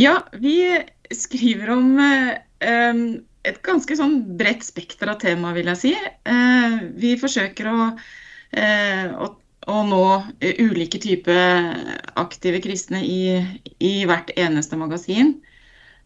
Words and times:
Ja, 0.00 0.24
vi 0.32 0.82
skriver 1.10 1.70
om 1.70 1.98
eh, 2.00 2.94
et 3.44 3.58
ganske 3.66 3.96
sånn 3.98 4.14
bredt 4.38 4.62
spekter 4.64 5.10
av 5.12 5.18
tema, 5.20 5.50
vil 5.52 5.68
jeg 5.68 5.80
si. 5.82 5.90
Eh, 6.24 6.76
vi 6.96 7.10
forsøker 7.20 7.68
å, 7.68 7.88
eh, 8.56 9.12
å, 9.12 9.28
å 9.68 9.82
nå 9.90 10.06
ulike 10.64 11.02
typer 11.04 11.76
aktive 12.16 12.62
kristne 12.64 13.02
i, 13.04 13.20
i 13.76 13.92
hvert 14.08 14.32
eneste 14.40 14.80
magasin. 14.80 15.36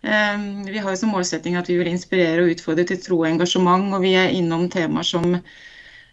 Vi 0.04 0.80
har 0.84 0.96
som 1.00 1.14
målsetting 1.14 1.54
at 1.56 1.70
vi 1.70 1.78
vil 1.78 1.88
inspirere 1.88 2.42
og 2.42 2.50
utfordre 2.52 2.84
til 2.90 2.98
tro 3.00 3.22
og 3.22 3.28
engasjement, 3.30 3.86
og 3.94 4.02
vi 4.02 4.10
er 4.20 4.34
innom 4.36 4.66
temaer 4.68 5.06
som 5.06 5.38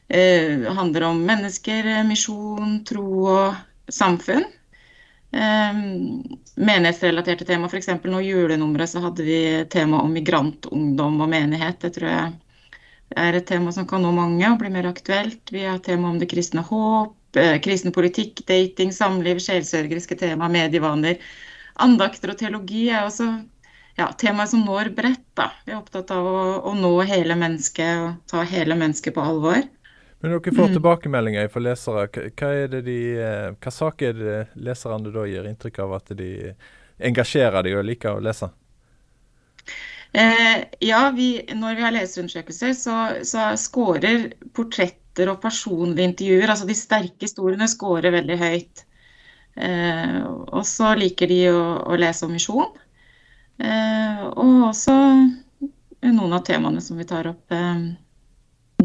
handler 0.08 1.10
om 1.10 1.20
mennesker, 1.28 1.90
misjon, 2.08 2.78
tro 2.88 3.08
og 3.34 3.92
samfunn. 3.92 4.46
Um, 5.32 6.24
menighetsrelaterte 6.60 7.46
tema, 7.48 7.70
f.eks. 7.72 7.88
nå 8.04 8.20
julenummeret 8.22 8.90
så 8.92 9.00
hadde 9.00 9.24
vi 9.24 9.66
tema 9.72 10.02
om 10.04 10.12
migrantungdom 10.12 11.22
og 11.24 11.30
menighet. 11.32 11.80
Det 11.80 11.94
tror 11.96 12.10
jeg 12.10 12.34
er 13.16 13.38
et 13.38 13.48
tema 13.48 13.72
som 13.72 13.88
kan 13.88 14.04
nå 14.04 14.12
mange 14.16 14.44
og 14.50 14.60
bli 14.60 14.72
mer 14.74 14.90
aktuelt. 14.90 15.54
Vi 15.54 15.64
har 15.64 15.80
tema 15.84 16.10
om 16.12 16.20
det 16.20 16.28
kristne 16.32 16.64
håp, 16.68 17.16
eh, 17.40 17.58
kristen 17.64 17.96
politikk, 17.96 18.44
dating, 18.48 18.92
samliv, 18.96 19.40
sjelsørgeriske 19.40 20.20
tema, 20.20 20.52
medievaner. 20.52 21.20
Andakter 21.80 22.34
og 22.34 22.40
teologi 22.42 22.90
er 22.90 23.08
også 23.08 23.30
ja, 23.98 24.12
temaer 24.20 24.52
som 24.52 24.66
når 24.68 24.92
bredt. 24.98 25.24
Da. 25.40 25.52
Vi 25.66 25.72
er 25.72 25.80
opptatt 25.80 26.12
av 26.12 26.28
å, 26.28 26.40
å 26.68 26.76
nå 26.76 26.92
hele 27.08 27.40
mennesket 27.40 28.04
og 28.04 28.20
ta 28.32 28.44
hele 28.48 28.76
mennesket 28.80 29.16
på 29.16 29.24
alvor. 29.24 29.64
Men 30.22 30.36
dere 30.36 30.54
får 30.54 30.70
mm. 30.70 30.74
tilbakemeldinger 30.78 31.48
fra 31.50 31.64
lesere. 31.66 32.08
Hva, 32.14 32.50
er 32.54 32.68
det 32.70 32.82
de, 32.86 32.98
eh, 33.18 33.48
hva 33.58 33.74
saker 33.74 34.12
er 34.12 34.20
det 34.20 34.66
leserne 34.68 35.14
da 35.14 35.26
gir 35.26 35.48
inntrykk 35.50 35.80
av 35.82 35.96
at 35.98 36.12
de 36.18 36.32
engasjerer 37.02 37.66
de 37.66 37.74
og 37.80 37.88
liker 37.88 38.20
å 38.20 38.24
lese? 38.24 38.52
Eh, 40.14 40.68
ja, 40.84 41.02
vi, 41.16 41.30
når 41.56 41.76
vi 41.78 41.86
har 41.86 41.96
leserundersøkelser, 41.96 42.74
så, 42.78 42.98
så 43.26 43.52
scorer 43.58 44.30
portretter 44.56 45.32
og 45.32 45.42
personlige 45.44 46.10
intervjuer, 46.12 46.52
altså 46.52 46.68
de 46.68 46.78
sterke 46.78 47.26
historiene, 47.26 47.70
scorer 47.72 48.14
veldig 48.14 48.38
høyt. 48.42 48.86
Eh, 49.56 50.20
og 50.28 50.64
så 50.68 50.94
liker 51.00 51.32
de 51.32 51.42
å, 51.52 51.64
å 51.92 52.00
lese 52.00 52.28
om 52.28 52.36
misjon. 52.36 52.78
Eh, 53.62 54.22
og 54.32 54.70
også 54.70 54.96
noen 56.12 56.38
av 56.38 56.46
temaene 56.46 56.84
som 56.84 57.00
vi 57.00 57.08
tar 57.08 57.30
opp. 57.32 57.58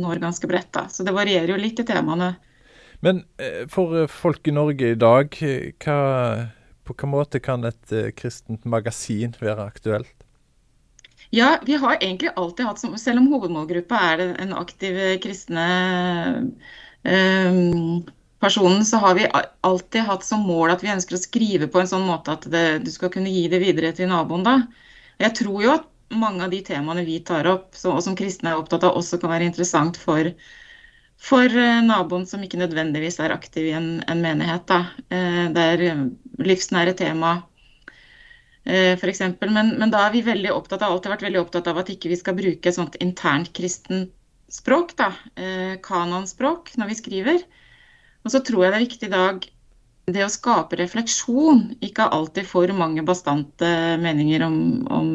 Når 0.06 0.22
ganske 0.22 0.48
bredt. 0.50 0.70
da, 0.72 0.86
Så 0.88 1.02
det 1.02 1.14
varierer 1.16 1.50
jo 1.50 1.58
litt 1.60 1.80
i 1.82 1.86
temaene. 1.86 2.36
Men 3.04 3.24
eh, 3.42 3.64
for 3.70 3.96
eh, 4.02 4.10
folk 4.10 4.46
i 4.48 4.54
Norge 4.54 4.92
i 4.94 4.98
dag, 4.98 5.34
hva, 5.82 5.96
på 6.86 6.94
hvilken 6.94 7.12
måte 7.12 7.42
kan 7.42 7.66
et 7.68 7.92
eh, 7.92 8.12
kristent 8.16 8.64
magasin 8.64 9.34
være 9.40 9.66
aktuelt? 9.66 10.14
Ja, 11.34 11.56
vi 11.66 11.74
har 11.82 11.98
egentlig 11.98 12.30
alltid 12.38 12.68
hatt, 12.68 12.82
selv 13.02 13.20
om 13.20 13.30
hovedmålgruppa 13.32 14.02
er 14.12 14.20
en 14.44 14.52
aktiv 14.54 14.94
kristne 15.22 15.64
personen, 18.42 18.84
så 18.86 19.00
har 19.02 19.16
vi 19.18 19.26
alltid 19.66 20.06
hatt 20.06 20.24
som 20.26 20.46
mål 20.46 20.72
at 20.74 20.84
vi 20.84 20.92
ønsker 20.94 21.18
å 21.18 21.20
skrive 21.22 21.68
på 21.70 21.82
en 21.82 21.90
sånn 21.90 22.06
måte 22.06 22.34
at 22.34 22.46
det, 22.50 22.64
du 22.86 22.90
skal 22.94 23.10
kunne 23.14 23.30
gi 23.30 23.46
det 23.50 23.60
videre 23.62 23.90
til 23.94 24.10
naboen. 24.10 24.46
da. 24.46 24.56
Jeg 25.18 25.34
tror 25.38 25.60
jo 25.64 25.74
at 25.74 25.86
mange 26.14 26.44
av 26.44 26.52
de 26.52 26.60
temaene 26.64 27.04
vi 27.06 27.18
tar 27.24 27.48
opp, 27.50 27.74
og 27.88 27.98
som 28.04 28.16
kristne 28.18 28.52
er 28.52 28.60
opptatt 28.60 28.84
av, 28.86 28.96
også 28.98 29.18
kan 29.22 29.32
være 29.32 29.48
interessant 29.48 29.98
for, 30.00 30.30
for 31.22 31.46
eh, 31.50 31.82
naboen 31.86 32.26
som 32.28 32.44
ikke 32.44 32.60
nødvendigvis 32.60 33.18
er 33.24 33.34
aktiv 33.34 33.70
i 33.70 33.74
en, 33.76 33.90
en 34.06 34.22
menighet. 34.22 34.66
Da. 34.70 34.80
Eh, 35.10 35.44
det 35.54 35.66
er 35.72 35.84
eh, 35.90 36.04
livsnære 36.46 36.96
tema, 36.98 37.38
f.eks. 38.66 39.20
Men, 39.46 39.76
men 39.78 39.92
da 39.94 40.00
er 40.08 40.14
vi 40.16 40.24
veldig 40.26 40.50
opptatt 40.50 40.82
av, 40.82 40.96
alltid 40.96 41.12
vært 41.12 41.26
veldig 41.28 41.38
opptatt 41.38 41.68
av 41.70 41.76
at 41.78 41.90
ikke 41.92 42.10
vi 42.10 42.16
skal 42.18 42.34
bruke 42.34 42.66
et 42.66 42.74
sånt 42.74 42.96
internt 42.98 43.52
kristent 43.54 44.10
språk, 44.50 44.96
da, 44.98 45.12
kanonspråk, 45.86 46.72
når 46.74 46.90
vi 46.90 46.96
skriver. 46.98 47.44
Og 48.26 48.34
så 48.34 48.40
tror 48.42 48.64
jeg 48.64 48.72
det 48.72 48.80
er 48.80 48.84
viktig 48.88 49.06
i 49.06 49.12
dag 49.12 49.46
det 50.06 50.22
å 50.22 50.30
skape 50.30 50.78
refleksjon, 50.78 51.62
ikke 51.82 52.06
alltid 52.14 52.46
for 52.46 52.70
mange 52.78 53.02
bastante 53.06 53.68
meninger 53.98 54.44
om, 54.46 54.58
om 54.92 55.08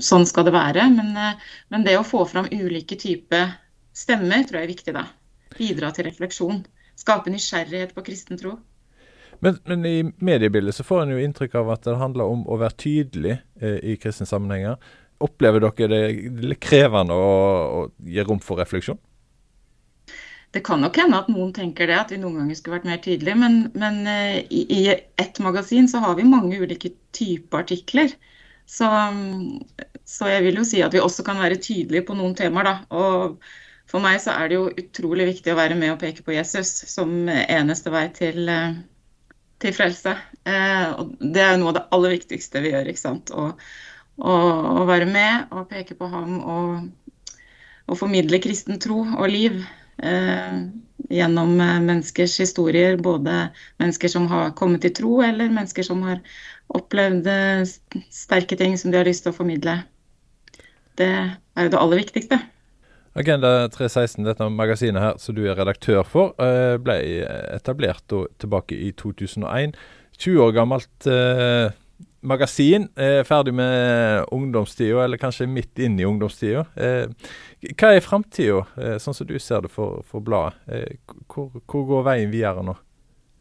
sånn 0.00 0.24
skal 0.28 0.46
det 0.48 0.54
være, 0.56 0.86
men, 0.94 1.12
eh, 1.20 1.50
men, 1.68 1.84
det 1.84 1.98
å 1.98 2.06
få 2.06 2.24
fram 2.28 2.48
ulike 2.48 2.96
typer 2.96 3.52
stemmer 3.92 4.46
tror 4.48 4.62
jeg 4.62 4.68
er 4.68 4.72
viktig. 4.72 4.94
da. 4.96 5.04
Bidra 5.58 5.92
til 5.92 6.08
refleksjon. 6.08 6.62
Skape 6.98 7.30
nysgjerrighet 7.30 7.92
på 7.94 8.04
kristen 8.06 8.40
tro. 8.40 8.56
Men, 9.44 9.58
men, 9.68 9.84
i 9.86 9.98
mediebildet 10.24 10.74
så 10.74 10.86
får 10.86 11.04
en 11.04 11.12
jo 11.14 11.20
inntrykk 11.22 11.58
av 11.60 11.74
at 11.76 11.84
det 11.86 11.98
handler 12.00 12.32
om 12.32 12.46
å 12.48 12.58
være 12.58 12.80
tydelig 12.80 13.36
eh, 13.60 13.78
i 13.92 13.98
kristne 14.00 14.26
sammenhenger. 14.26 14.80
Opplever 15.22 15.62
dere 15.62 15.90
det 15.92 16.32
litt 16.46 16.62
krevende 16.62 17.14
å, 17.14 17.28
å 17.82 17.84
gi 18.06 18.24
rom 18.24 18.40
for 18.42 18.58
refleksjon? 18.62 18.98
Det 20.50 20.62
kan 20.64 20.80
nok 20.80 20.96
hende 20.96 21.18
at 21.20 21.28
noen 21.28 21.52
tenker 21.52 21.90
det, 21.90 21.96
at 22.00 22.12
vi 22.12 22.18
noen 22.20 22.38
ganger 22.40 22.56
skulle 22.56 22.78
vært 22.78 22.88
mer 22.88 23.00
tydelige. 23.04 23.36
Men, 23.36 23.58
men 23.76 24.00
uh, 24.08 24.38
i, 24.40 24.62
i, 24.64 24.82
ett 25.20 25.40
magasin 25.44 25.88
så 25.90 26.00
har 26.04 26.16
vi 26.16 26.24
mange 26.28 26.56
ulike 26.56 26.94
typer 27.16 27.64
artikler. 27.64 28.14
Så, 28.68 28.88
så, 30.08 30.28
jeg 30.28 30.44
vil 30.46 30.60
jo 30.60 30.66
si 30.68 30.80
at 30.84 30.92
vi 30.92 31.00
også 31.00 31.24
kan 31.24 31.40
være 31.40 31.60
tydelige 31.64 32.06
på 32.08 32.16
noen 32.16 32.36
temaer. 32.36 32.68
Da. 32.68 32.74
Og 32.96 33.36
for 33.88 34.04
meg 34.04 34.20
så 34.24 34.36
er 34.36 34.48
det 34.48 34.56
jo 34.56 34.66
utrolig 34.72 35.28
viktig 35.30 35.52
å 35.52 35.58
være 35.58 35.76
med 35.76 35.94
og 35.94 36.00
peke 36.00 36.24
på 36.24 36.36
Jesus 36.36 36.72
som 36.88 37.12
eneste 37.28 37.92
vei 37.92 38.06
til, 38.16 38.48
uh, 38.48 38.78
til 39.60 39.76
frelse. 39.76 40.14
Uh, 40.48 40.86
og 40.96 41.16
det 41.20 41.44
er 41.44 41.60
noe 41.60 41.74
av 41.74 41.80
det 41.80 41.88
aller 41.96 42.16
viktigste 42.16 42.64
vi 42.64 42.72
gjør. 42.72 42.88
ikke 42.88 43.04
sant? 43.04 43.34
Å 44.18 44.84
være 44.88 45.06
med 45.12 45.52
og 45.52 45.68
peke 45.70 45.96
på 45.98 46.08
ham 46.10 46.40
og, 46.40 47.36
og 47.84 48.00
formidle 48.00 48.40
kristen 48.42 48.80
tro 48.80 49.04
og 49.04 49.28
liv. 49.28 49.60
Eh, 50.02 50.58
gjennom 51.10 51.60
eh, 51.60 51.80
menneskers 51.80 52.38
historier. 52.40 52.96
Både 52.96 53.48
mennesker 53.78 54.08
som 54.08 54.28
har 54.30 54.50
kommet 54.58 54.84
til 54.84 54.94
tro, 54.94 55.18
eller 55.22 55.50
mennesker 55.50 55.86
som 55.86 56.02
har 56.06 56.20
opplevd 56.74 57.26
eh, 57.32 57.64
sterke 58.12 58.58
ting 58.58 58.78
som 58.78 58.92
de 58.92 59.00
har 59.00 59.08
lyst 59.08 59.26
til 59.26 59.34
å 59.34 59.38
formidle. 59.38 59.80
Det 60.98 61.10
er 61.10 61.66
jo 61.66 61.74
det 61.74 61.80
aller 61.80 62.02
viktigste. 62.02 62.40
Agenda 63.18 63.66
316, 63.74 64.22
dette 64.26 64.46
magasinet 64.52 65.02
her 65.02 65.18
som 65.18 65.34
du 65.34 65.42
er 65.48 65.58
redaktør 65.58 66.04
for, 66.06 66.36
ble 66.84 66.96
etablert 67.50 68.14
tilbake 68.38 68.76
i 68.78 68.92
2001. 68.94 69.74
20 70.18 70.42
år 70.44 70.52
gammelt 70.54 71.08
magasin. 72.20 72.88
eh, 72.96 73.24
ferdig 73.24 73.54
med 73.54 74.24
ungdomstida, 74.30 75.04
eller 75.04 75.16
kanskje 75.16 75.46
midt 75.46 75.78
inn 75.78 76.00
i 76.00 76.04
ungdomstida. 76.04 76.66
Eh, 76.76 77.06
hva 77.74 77.94
er 77.94 78.00
framtida, 78.00 78.66
eh, 78.76 78.98
sånn 78.98 79.14
som 79.14 79.26
du 79.26 79.38
ser 79.38 79.62
det 79.62 79.70
for, 79.70 80.02
for 80.06 80.20
bladet? 80.20 80.54
Eh, 80.68 80.96
hvor, 81.26 81.50
hvor, 81.66 81.86
går 81.86 82.04
veien 82.04 82.30
videre 82.30 82.62
nå? 82.62 82.76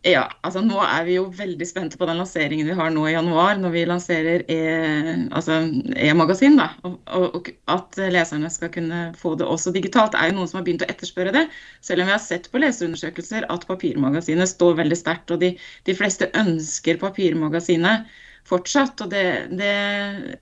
Ja, 0.06 0.28
altså 0.46 0.62
Nå 0.62 0.78
er 0.86 1.04
vi 1.04 1.16
jo 1.18 1.26
veldig 1.36 1.66
spente 1.68 1.98
på 2.00 2.06
den 2.08 2.20
lanseringen 2.22 2.68
vi 2.70 2.76
har 2.78 2.92
nå 2.94 3.08
i 3.10 3.16
januar, 3.16 3.58
når 3.60 3.74
vi 3.74 3.82
lanserer 3.90 4.44
e-magasin. 4.48 5.26
Altså 5.34 6.86
e 6.86 6.88
og, 6.88 7.00
og, 7.18 7.36
og, 7.36 7.50
At 7.74 7.98
leserne 8.14 8.52
skal 8.54 8.72
kunne 8.72 9.02
få 9.18 9.34
det 9.36 9.48
også 9.50 9.74
digitalt, 9.76 10.16
er 10.16 10.30
jo 10.30 10.38
noen 10.38 10.48
som 10.48 10.62
har 10.62 10.68
begynt 10.70 10.86
å 10.86 10.92
etterspørre 10.94 11.34
det. 11.36 11.48
Selv 11.82 12.06
om 12.06 12.08
vi 12.08 12.16
har 12.16 12.24
sett 12.24 12.48
på 12.54 12.62
leserundersøkelser 12.62 13.50
at 13.52 13.68
papirmagasinet 13.68 14.54
står 14.54 14.78
veldig 14.80 15.00
sterkt, 15.02 15.34
og 15.34 15.42
de, 15.44 15.56
de 15.90 15.98
fleste 15.98 16.30
ønsker 16.40 17.02
papirmagasinet 17.02 18.08
fortsatt. 18.48 19.04
Og 19.06 19.12
det, 19.12 19.26
det, 19.60 19.74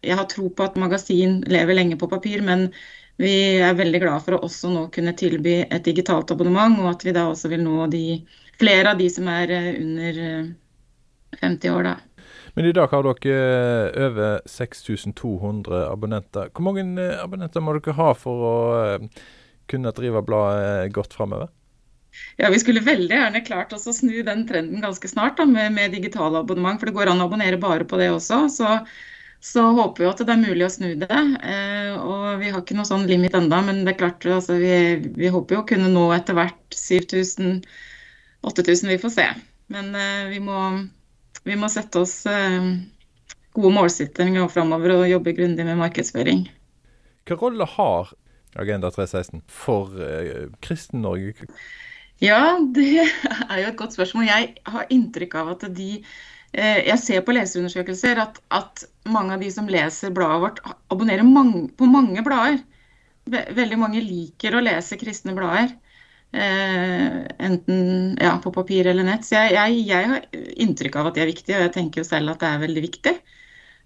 jeg 0.06 0.20
har 0.20 0.30
tro 0.32 0.50
på 0.50 0.68
at 0.68 0.80
magasin 0.80 1.42
lever 1.52 1.78
lenge 1.78 1.98
på 2.02 2.10
papir, 2.12 2.44
men 2.46 2.70
vi 3.22 3.36
er 3.64 3.78
veldig 3.78 4.02
glad 4.04 4.24
for 4.26 4.36
å 4.36 4.44
også 4.48 4.72
nå 4.74 4.88
kunne 4.96 5.16
tilby 5.16 5.62
et 5.64 5.86
digitalt 5.86 6.34
abonnement, 6.36 6.82
og 6.84 6.92
at 6.92 7.06
vi 7.08 7.14
da 7.16 7.30
også 7.30 7.52
vil 7.54 7.64
nå 7.64 7.86
de, 7.94 8.20
flere 8.60 8.92
av 8.92 9.00
de 9.00 9.08
som 9.12 9.30
er 9.32 9.54
eh, 9.56 9.72
under 9.80 10.20
50 11.40 11.70
eh, 11.70 11.78
år, 11.78 11.90
da. 11.92 11.96
Men 12.56 12.70
i 12.70 12.76
dag 12.76 12.92
har 12.92 13.04
dere 13.04 13.38
eh, 13.38 14.04
over 14.08 14.44
6200 14.48 15.86
abonnenter. 15.90 16.52
Hvor 16.52 16.68
mange 16.68 17.08
abonnenter 17.20 17.64
må 17.64 17.76
dere 17.78 17.96
ha 18.00 18.12
for 18.20 18.48
å 18.50 18.56
kunne 19.72 19.96
drive 19.96 20.24
bladet 20.28 20.92
godt 20.96 21.16
framover? 21.16 21.52
Ja, 22.38 22.50
Vi 22.52 22.60
skulle 22.60 22.82
veldig 22.84 23.16
gjerne 23.16 23.42
klart 23.48 23.74
oss 23.74 23.88
å 23.88 23.94
snu 23.96 24.24
den 24.28 24.44
trenden 24.48 24.82
ganske 24.84 25.08
snart 25.08 25.38
da, 25.40 25.46
med, 25.48 25.72
med 25.76 25.92
digitale 25.96 26.40
abonnement. 26.42 26.80
For 26.80 26.86
det 26.90 26.96
går 26.98 27.08
an 27.12 27.22
å 27.24 27.26
abonnere 27.30 27.58
bare 27.62 27.86
på 27.88 27.96
det 28.02 28.10
også. 28.12 28.38
Så, 28.52 28.68
så 29.40 29.62
håper 29.78 30.04
vi 30.04 30.10
at 30.10 30.24
det 30.26 30.34
er 30.34 30.42
mulig 30.42 30.66
å 30.68 30.74
snu 30.74 30.90
det. 31.00 31.22
Eh, 31.54 31.94
og 31.96 32.40
vi 32.42 32.50
har 32.52 32.62
ikke 32.62 32.78
noe 32.78 32.90
sånn 32.90 33.10
limit 33.10 33.38
enda, 33.38 33.58
men 33.66 33.76
det 33.86 33.92
er 33.94 34.02
klart 34.04 34.20
altså, 34.28 34.54
vi, 34.60 34.74
vi, 35.16 35.28
håper 35.32 35.56
jo 35.56 35.62
å 35.64 35.70
kunne 35.70 35.90
nå 35.94 36.06
etter 36.16 36.34
hvert 36.38 36.66
7000-8000. 36.76 38.92
Vi 38.92 39.04
får 39.06 39.12
se. 39.16 39.28
Men 39.72 39.86
eh, 39.96 40.24
vi, 40.34 40.40
må, 40.44 40.60
vi, 41.46 41.56
må, 41.56 41.68
sette 41.72 41.96
oss 42.04 42.16
eh, 42.30 42.62
gode 43.56 43.74
målsettinger 43.78 44.52
framover 44.52 44.90
og 45.00 45.10
jobbe 45.10 45.38
grundig 45.38 45.66
med 45.68 45.80
markedsføring. 45.80 46.40
Hvilken 47.26 47.42
rolle 47.42 47.66
har 47.78 48.04
Agenda 48.56 48.92
316 48.92 49.42
for 49.52 49.92
eh, 50.00 50.48
Kristen-Norge? 50.64 51.34
Ja, 52.24 52.58
det 52.76 53.04
er 53.50 53.60
jo 53.62 53.72
et 53.72 53.80
godt 53.80 53.96
spørsmål. 53.98 54.28
Jeg 54.30 54.54
har 54.72 54.92
inntrykk 54.94 55.36
av 55.42 55.54
at 55.56 55.66
de 55.76 55.90
eh, 56.00 56.82
jeg 56.88 57.00
ser 57.04 57.26
på 57.26 57.36
leserundersøkelser 57.36 58.22
at, 58.24 58.40
at, 58.56 58.86
mange 59.06 59.36
av 59.36 59.44
de 59.44 59.52
som 59.54 59.68
leser 59.70 60.14
bladet 60.16 60.42
vårt, 60.42 60.62
abonnerer 60.90 61.28
mange, 61.28 61.68
på 61.78 61.90
mange 61.90 62.24
blader. 62.26 62.62
Veldig 63.30 63.78
mange 63.82 64.02
liker 64.06 64.56
å 64.56 64.64
lese 64.64 64.98
kristne 65.02 65.36
blader. 65.38 65.76
Eh, 66.36 67.20
enten 67.40 68.18
ja, 68.22 68.36
på 68.44 68.52
papir 68.56 68.88
eller 68.90 69.06
nett. 69.08 69.26
Så 69.28 69.38
jeg, 69.38 69.54
jeg, 69.56 69.84
jeg, 69.90 70.10
har 70.12 70.26
inntrykk 70.66 71.00
av 71.00 71.10
at 71.10 71.18
det 71.18 71.26
er 71.26 71.32
viktig, 71.32 71.56
og 71.56 71.66
jeg 71.68 71.74
tenker 71.78 72.02
jo 72.02 72.08
selv 72.08 72.34
at 72.34 72.44
det 72.44 72.52
er 72.52 72.64
veldig 72.66 72.86
viktig. 72.86 73.16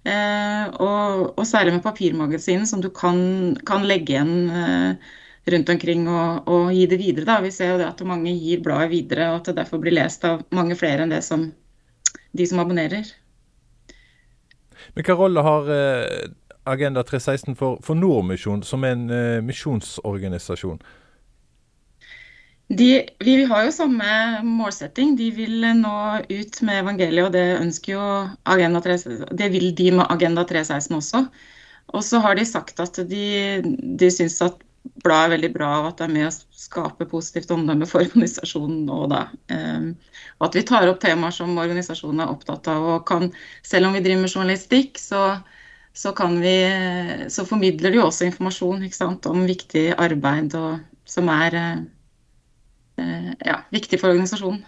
Eh, 0.08 0.66
og, 0.80 1.26
og, 1.36 1.44
særlig 1.48 1.76
med 1.76 1.84
papirmagasin, 1.84 2.66
som 2.70 2.82
du 2.84 2.90
kan, 2.96 3.20
kan 3.68 3.84
legge 3.88 4.16
igjen 4.16 4.36
eh, 4.50 5.10
rundt 5.54 5.70
omkring 5.74 6.06
og, 6.10 6.48
og, 6.50 6.70
gi 6.76 6.86
det 6.90 7.00
videre. 7.02 7.28
Da. 7.30 7.40
Vi 7.44 7.52
ser 7.54 7.74
jo 7.74 7.80
det 7.82 7.88
at 7.90 8.04
mange 8.08 8.34
gir 8.36 8.62
bladet 8.66 8.92
videre, 8.94 9.32
og 9.34 9.42
at 9.42 9.52
det 9.52 9.58
derfor 9.62 9.82
blir 9.84 9.98
lest 9.98 10.26
av 10.28 10.44
mange 10.56 10.78
flere 10.80 11.06
enn 11.06 11.14
det 11.14 11.24
som 11.26 11.50
de 12.38 12.46
som 12.48 12.62
abonnerer. 12.62 13.10
Men 14.96 15.06
hva 15.06 15.18
rolle 15.18 15.44
har 15.46 15.70
eh, 15.74 16.30
Agenda 16.70 17.04
316 17.04 17.58
for, 17.60 17.78
for 17.86 17.98
Nordmisjon, 17.98 18.64
som 18.64 18.84
en 18.86 19.06
uh, 19.10 19.42
misjonsorganisasjon? 19.46 20.82
De, 22.70 22.90
vi 23.26 23.36
har 23.50 23.64
jo 23.66 23.74
samme 23.74 24.10
målsetting. 24.46 25.16
De 25.18 25.32
vil 25.34 25.64
nå 25.80 25.94
ut 26.30 26.60
med 26.62 26.84
evangeliet, 26.84 27.26
og 27.26 27.34
det 27.34 27.46
ønsker 27.58 27.96
jo 27.96 28.04
Agenda 28.46 28.82
316. 28.86 29.38
Det 29.40 29.48
vil 29.56 29.72
de 29.78 29.88
med 29.98 30.06
Agenda 30.06 30.46
316 30.46 31.00
også. 31.00 31.24
Og 31.98 32.06
så 32.06 32.22
har 32.22 32.38
de 32.38 32.46
sagt 32.46 32.80
at 32.84 33.00
de, 33.10 33.24
de 33.98 34.12
syns 34.14 34.38
at 34.46 34.60
bladet 35.04 35.28
er 35.28 35.34
veldig 35.36 35.50
bra, 35.56 35.70
og 35.82 35.88
at 35.90 36.00
det 36.00 36.06
er 36.08 36.14
med 36.14 36.28
å 36.28 36.60
skape 36.60 37.08
positivt 37.10 37.52
omdømme 37.54 37.88
for 37.90 38.04
organisasjonen 38.06 38.82
nå, 38.88 39.00
da. 39.12 39.22
Um, 39.52 39.92
og 40.40 40.50
at 40.50 40.58
vi 40.60 40.66
tar 40.68 40.90
opp 40.92 41.02
temaer 41.04 41.36
som 41.36 41.58
organisasjonen 41.60 42.24
er 42.24 42.34
opptatt 42.34 42.70
av. 42.72 42.88
Og 42.96 43.06
kan, 43.10 43.30
selv 43.66 43.90
om 43.90 43.96
vi 43.98 44.04
driver 44.06 44.24
med 44.24 44.34
journalistikk, 44.34 45.00
så, 45.02 45.24
så, 45.94 46.14
vi, 46.40 46.56
så 47.32 47.48
formidler 47.48 47.96
de 47.96 48.04
også 48.04 48.28
informasjon 48.30 48.88
sant, 48.96 49.30
om 49.30 49.48
viktig 49.50 49.90
arbeid 49.98 50.56
og, 50.60 50.84
som 51.10 51.32
er 51.34 51.60
uh, 51.60 53.32
ja, 53.46 53.62
viktig 53.76 54.02
for 54.02 54.14
organisasjonen. 54.14 54.64